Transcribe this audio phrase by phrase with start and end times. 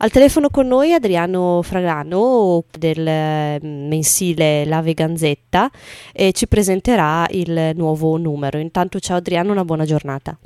[0.00, 5.68] Al telefono con noi Adriano Fragano del mm, mensile La Veganzetta
[6.14, 8.58] e ci presenterà il nuovo numero.
[8.58, 10.38] Intanto ciao Adriano, una buona giornata.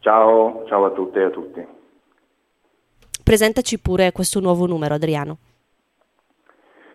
[0.00, 1.64] Ciao, ciao a tutte e a tutti.
[3.22, 5.36] Presentaci pure questo nuovo numero Adriano.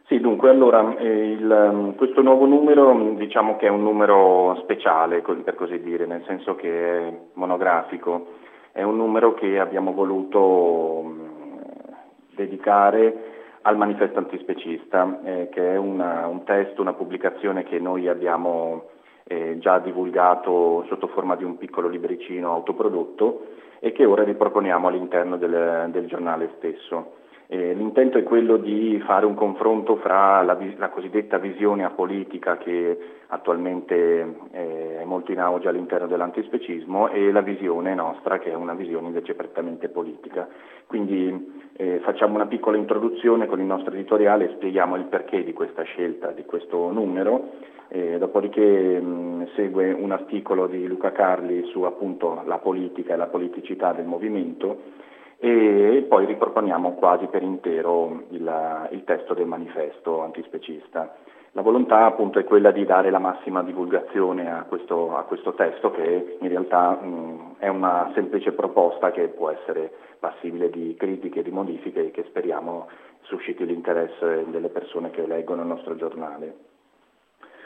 [0.08, 5.22] Sì, dunque, allora, eh, il, mm, questo nuovo numero diciamo che è un numero speciale,
[5.22, 6.68] per così dire, nel senso che
[7.08, 8.40] è monografico.
[8.74, 11.31] È un numero che abbiamo voluto mm,
[12.42, 18.90] dedicare al manifesto antispecista, eh, che è una, un testo, una pubblicazione che noi abbiamo
[19.26, 23.48] eh, già divulgato sotto forma di un piccolo libricino autoprodotto
[23.80, 27.20] e che ora riproponiamo all'interno del, del giornale stesso.
[27.54, 32.98] Eh, l'intento è quello di fare un confronto fra la, la cosiddetta visione apolitica che
[33.28, 38.74] attualmente eh, è molto in auge all'interno dell'antispecismo e la visione nostra che è una
[38.74, 40.48] visione invece prettamente politica.
[40.88, 45.52] Quindi eh, facciamo una piccola introduzione con il nostro editoriale e spieghiamo il perché di
[45.52, 47.50] questa scelta, di questo numero,
[48.18, 53.92] dopodiché mh, segue un articolo di Luca Carli su appunto la politica e la politicità
[53.92, 55.10] del movimento
[55.44, 61.16] e poi riproponiamo quasi per intero il, il testo del manifesto antispecista.
[61.54, 65.90] La volontà appunto è quella di dare la massima divulgazione a questo, a questo testo
[65.90, 71.50] che in realtà mh, è una semplice proposta che può essere passibile di critiche di
[71.50, 72.88] modifiche e che speriamo
[73.22, 76.71] susciti l'interesse delle persone che leggono il nostro giornale.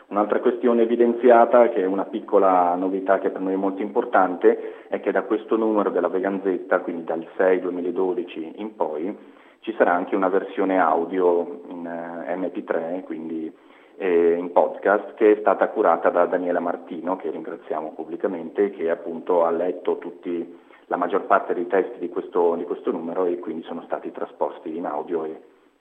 [0.07, 4.99] Un'altra questione evidenziata, che è una piccola novità che per noi è molto importante, è
[4.99, 9.17] che da questo numero della Veganzetta, quindi dal 6 2012 in poi,
[9.61, 13.51] ci sarà anche una versione audio in uh, MP3, quindi
[13.97, 19.43] eh, in podcast, che è stata curata da Daniela Martino, che ringraziamo pubblicamente, che appunto
[19.43, 23.63] ha letto tutti, la maggior parte dei testi di questo, di questo numero e quindi
[23.63, 24.74] sono stati trasposti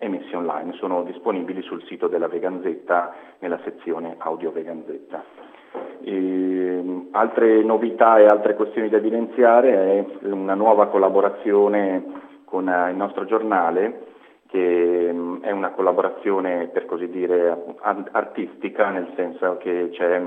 [0.04, 4.52] in audio e e messi online, sono disponibili sul sito della Veganzetta nella sezione audio
[4.52, 5.24] Veganzetta.
[6.02, 12.04] E, altre novità e altre questioni da evidenziare è una nuova collaborazione
[12.44, 14.12] con eh, il nostro giornale
[14.46, 17.74] che mm, è una collaborazione per così dire
[18.12, 20.22] artistica nel senso che c'è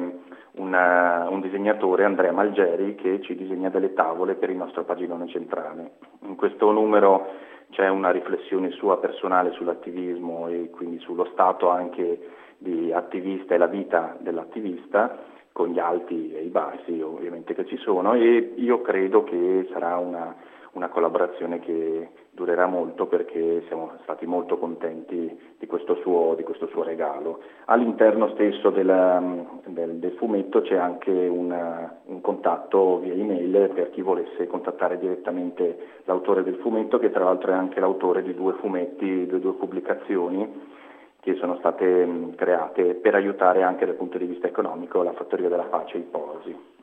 [0.57, 5.91] una, un disegnatore, Andrea Malgeri, che ci disegna delle tavole per il nostro paginone centrale.
[6.21, 7.27] In questo numero
[7.71, 12.19] c'è una riflessione sua personale sull'attivismo e quindi sullo stato anche
[12.57, 17.77] di attivista e la vita dell'attivista con gli alti e i bassi ovviamente che ci
[17.77, 20.35] sono e io credo che sarà una,
[20.77, 26.67] una collaborazione che durerà molto perché siamo stati molto contenti di questo suo, di questo
[26.67, 27.41] suo regalo.
[27.65, 29.19] All'interno stesso della,
[29.65, 36.01] del, del, fumetto c'è anche una, un contatto via email per chi volesse contattare direttamente
[36.03, 40.75] l'autore del fumetto che tra l'altro è anche l'autore di due fumetti, di due pubblicazioni
[41.19, 45.63] che sono state create per aiutare anche dal punto di vista economico la Fattoria della
[45.63, 46.76] Pace e i Posi.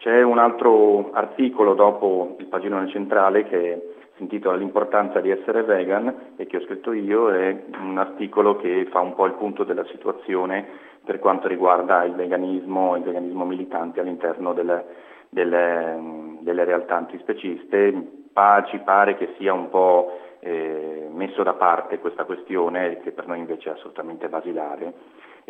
[0.00, 6.32] C'è un altro articolo dopo il paginone centrale che si intitola L'importanza di essere vegan
[6.36, 9.84] e che ho scritto io, è un articolo che fa un po' il punto della
[9.84, 10.66] situazione
[11.04, 14.86] per quanto riguarda il veganismo, il veganismo militante all'interno delle,
[15.28, 17.92] delle, delle realtà antispeciste.
[18.32, 23.26] Pa, ci pare che sia un po' eh, messo da parte questa questione che per
[23.26, 24.94] noi invece è assolutamente basilare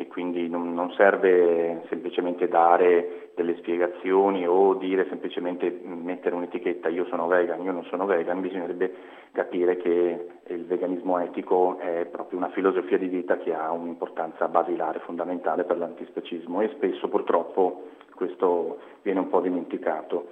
[0.00, 7.04] e quindi non, non, serve semplicemente dare delle spiegazioni o dire semplicemente mettere un'etichetta io
[7.04, 8.94] sono vegan, io non sono vegan, bisognerebbe
[9.32, 15.00] capire che il veganismo etico è proprio una filosofia di vita che ha un'importanza basilare,
[15.00, 20.28] fondamentale per l'antispecismo e spesso purtroppo questo viene un po' dimenticato.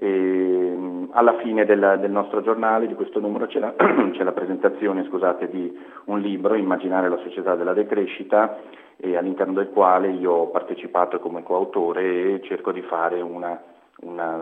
[0.00, 3.74] E, alla fine del, del, nostro giornale, di questo numero, c'è la,
[4.12, 8.58] c'è la presentazione scusate, di un libro, Immaginare la società della decrescita,
[9.00, 13.60] all'interno del quale io ho partecipato come coautore e cerco di fare una,
[14.00, 14.36] una,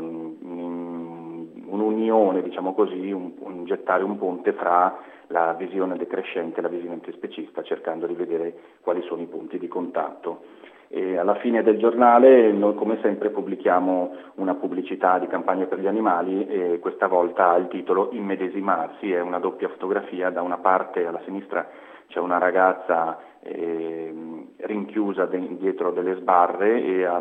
[1.67, 4.97] un'unione, diciamo così, un, un, gettare un ponte fra
[5.29, 9.69] la visione decrescente e la visione antispecista, cercando di vedere quali sono i punti di
[9.69, 10.43] contatto.
[10.89, 15.87] E alla fine del giornale noi come sempre pubblichiamo una pubblicità di campagna per gli
[15.87, 21.21] animali e questa volta il titolo Immedesimarsi, è una doppia fotografia, da una parte alla
[21.25, 21.69] sinistra
[22.09, 24.15] c'è una ragazza eh,
[24.59, 27.17] rinchiusa de- dietro delle sbarre e a,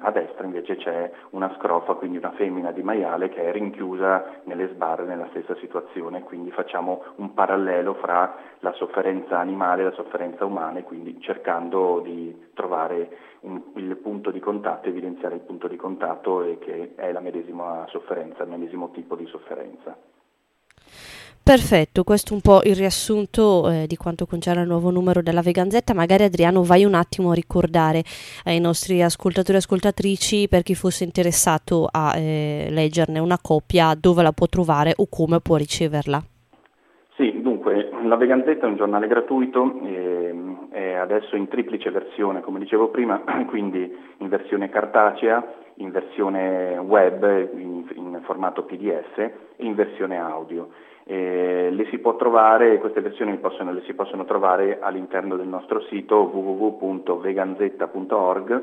[0.00, 4.68] a, destra invece c'è una scrofa, quindi una femmina di maiale che è rinchiusa nelle
[4.68, 10.44] sbarre nella stessa situazione, quindi facciamo un parallelo fra la sofferenza animale e la sofferenza
[10.44, 16.42] umana, quindi cercando di trovare un, il punto di contatto, evidenziare il punto di contatto
[16.42, 19.96] e che è la medesima sofferenza, il medesimo tipo di sofferenza.
[21.48, 25.40] Perfetto, questo è un po' il riassunto eh, di quanto concerne il nuovo numero della
[25.40, 25.94] Veganzetta.
[25.94, 28.02] Magari Adriano vai un attimo a ricordare
[28.44, 34.22] ai nostri ascoltatori e ascoltatrici per chi fosse interessato a eh, leggerne una copia dove
[34.22, 36.22] la può trovare o come può riceverla.
[37.16, 40.34] Sì, dunque la Veganzetta è un giornale gratuito, eh,
[40.70, 45.42] è adesso in triplice versione come dicevo prima, quindi in versione cartacea,
[45.78, 50.68] in versione web, in, in formato PDF e in versione audio.
[51.04, 51.70] Eh,
[52.18, 58.62] trovare, queste versioni possono, le si possono trovare all'interno del nostro sito www.veganzetta.org,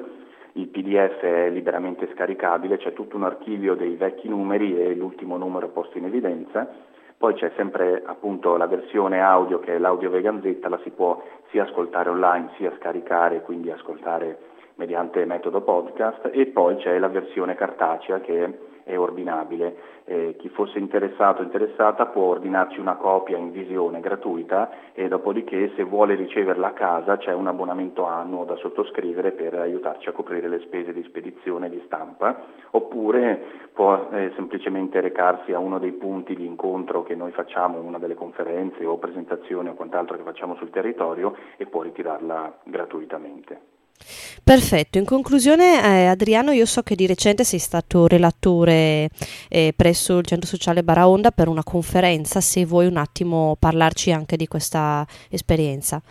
[0.54, 5.70] il PDF è liberamente scaricabile, c'è tutto un archivio dei vecchi numeri e l'ultimo numero
[5.70, 6.70] posto in evidenza,
[7.18, 11.20] poi c'è sempre appunto la versione audio che è l'audio Veganzetta, la si può
[11.50, 17.56] sia ascoltare online sia scaricare, quindi ascoltare mediante metodo podcast e poi c'è la versione
[17.56, 19.94] cartacea che è ordinabile.
[20.08, 25.72] Eh, chi fosse interessato o interessata può ordinarci una copia in visione gratuita e dopodiché
[25.76, 30.48] se vuole riceverla a casa c'è un abbonamento annuo da sottoscrivere per aiutarci a coprire
[30.48, 32.40] le spese di spedizione e di stampa
[32.72, 37.98] oppure può eh, semplicemente recarsi a uno dei punti di incontro che noi facciamo, una
[37.98, 43.74] delle conferenze o presentazioni o quant'altro che facciamo sul territorio e può ritirarla gratuitamente.
[44.44, 49.10] Perfetto, in conclusione eh, Adriano io so che di recente sei stato relatore
[49.50, 54.36] eh, presso il Centro Sociale Baraonda per una conferenza, se vuoi un attimo parlarci anche
[54.36, 56.02] di questa esperienza.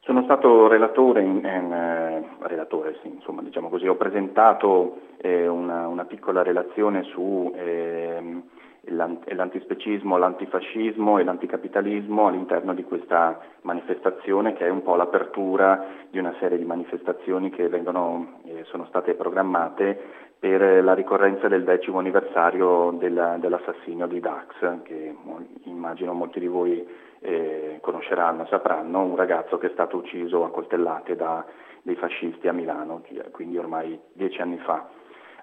[0.00, 5.88] Sono stato relatore, in, in, eh, relatore sì, insomma, diciamo così, ho presentato eh, una,
[5.88, 8.42] una, piccola relazione su ehm,
[8.88, 16.34] l'antispecismo, l'antifascismo e l'anticapitalismo all'interno di questa manifestazione che è un po' l'apertura di una
[16.38, 22.94] serie di manifestazioni che vengono, eh, sono state programmate per la ricorrenza del decimo anniversario
[22.98, 25.16] della, dell'assassinio di Dax, che
[25.64, 26.86] immagino molti di voi
[27.20, 31.44] eh, conosceranno, sapranno, un ragazzo che è stato ucciso a coltellate da
[31.86, 34.88] dei fascisti a Milano, quindi ormai dieci anni fa.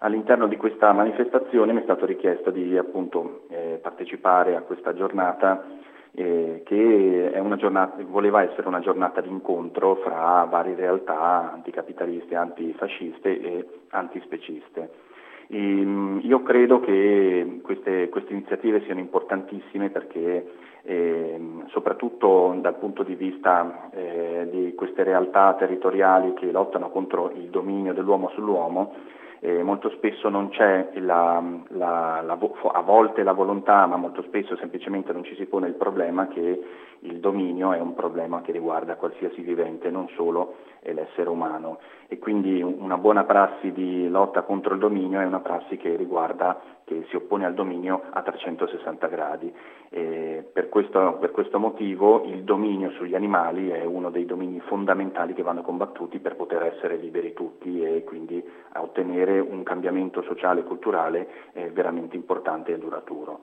[0.04, 5.64] All'interno di questa manifestazione mi è stato richiesto di appunto, eh, partecipare a questa giornata
[6.14, 13.66] eh, che giornata, voleva essere una giornata di incontro fra varie realtà anticapitaliste, antifasciste e
[13.92, 14.90] antispeciste.
[15.48, 20.52] E, ehm, io credo che queste, queste, iniziative siano importantissime perché
[20.84, 27.48] eh, soprattutto dal punto di vista eh, di queste realtà territoriali che lottano contro il
[27.48, 32.38] dominio dell'uomo sull'uomo, eh, molto spesso non c'è la, la, la,
[32.72, 36.64] a volte la volontà, ma molto spesso semplicemente non ci si pone il problema che
[37.00, 41.80] il dominio è un problema che riguarda qualsiasi vivente, non solo l'essere umano.
[42.08, 46.62] E quindi una buona prassi di lotta contro il dominio è una prassi che riguarda,
[46.86, 49.54] che si oppone al dominio a 360 gradi.
[49.90, 55.44] Per questo, per, questo, motivo il dominio sugli animali è uno dei domini fondamentali che
[55.44, 58.44] vanno combattuti per poter essere liberi tutti e quindi
[58.76, 63.42] ottenere un cambiamento sociale e culturale eh, veramente importante e duraturo.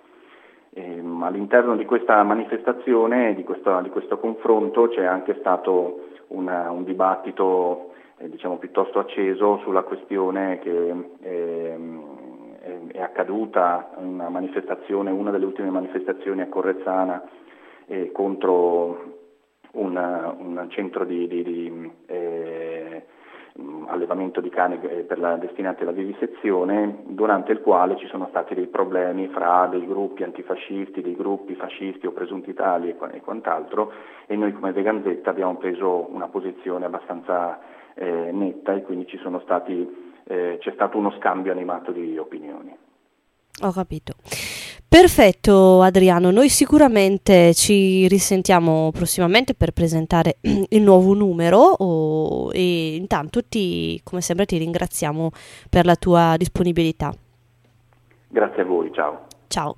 [0.72, 6.84] Ehm, all'interno di questa manifestazione, di questo, di questo confronto c'è anche stato una, un
[6.84, 11.76] dibattito eh, diciamo, piuttosto acceso sulla questione che eh,
[12.92, 17.22] è accaduta una manifestazione, una delle ultime manifestazioni a Correzzana
[17.86, 19.18] eh, contro
[19.72, 23.04] un, un, centro di, di, di eh,
[23.86, 28.66] allevamento di cani eh, la, destinati alla vivisezione, durante il quale ci sono stati dei
[28.66, 33.92] problemi fra dei gruppi antifascisti, dei gruppi fascisti o presunti tali e, e quant'altro.
[34.26, 37.60] E noi come Veganzetta abbiamo preso una posizione abbastanza
[37.94, 39.06] eh, netta e quindi
[39.42, 42.72] stati, eh, c'è stato uno scambio animato di opinioni.
[43.62, 44.14] Ho capito.
[44.88, 50.38] Perfetto Adriano, noi sicuramente ci risentiamo prossimamente per presentare
[50.70, 55.30] il nuovo numero oh, e intanto ti, come sempre ti ringraziamo
[55.68, 57.12] per la tua disponibilità.
[58.28, 59.26] Grazie a voi, ciao.
[59.48, 59.76] Ciao.